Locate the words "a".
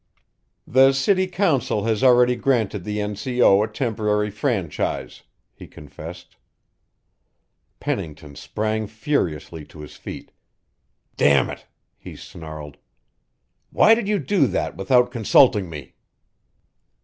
3.61-3.67